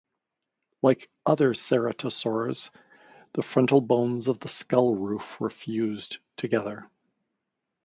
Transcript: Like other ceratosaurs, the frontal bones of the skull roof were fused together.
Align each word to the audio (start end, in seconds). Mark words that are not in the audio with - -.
Like 0.81 1.11
other 1.27 1.53
ceratosaurs, 1.53 2.71
the 3.33 3.43
frontal 3.43 3.81
bones 3.81 4.27
of 4.27 4.39
the 4.39 4.47
skull 4.47 4.95
roof 4.95 5.39
were 5.39 5.51
fused 5.51 6.17
together. 6.37 6.89